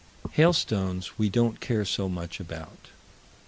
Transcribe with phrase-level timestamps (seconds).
[0.31, 2.87] Hailstones, we don't care so much about.